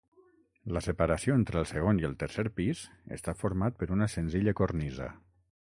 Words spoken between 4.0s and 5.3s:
senzilla cornisa.